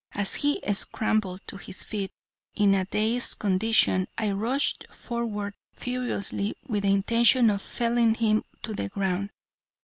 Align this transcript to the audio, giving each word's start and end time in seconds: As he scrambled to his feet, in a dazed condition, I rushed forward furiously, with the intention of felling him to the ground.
As 0.13 0.33
he 0.41 0.59
scrambled 0.73 1.41
to 1.45 1.57
his 1.57 1.83
feet, 1.83 2.11
in 2.55 2.73
a 2.73 2.85
dazed 2.85 3.37
condition, 3.37 4.07
I 4.17 4.31
rushed 4.31 4.87
forward 4.91 5.53
furiously, 5.73 6.55
with 6.65 6.81
the 6.85 6.89
intention 6.89 7.51
of 7.51 7.61
felling 7.61 8.15
him 8.15 8.43
to 8.63 8.73
the 8.73 8.89
ground. 8.89 9.29